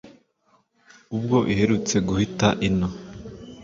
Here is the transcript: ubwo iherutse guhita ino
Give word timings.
ubwo 1.15 1.37
iherutse 1.53 1.95
guhita 2.07 2.47
ino 2.67 2.87